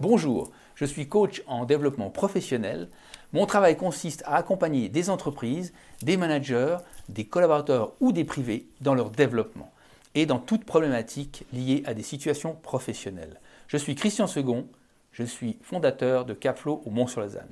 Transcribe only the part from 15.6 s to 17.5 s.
fondateur de Capflow au Mont-sur-Lausanne.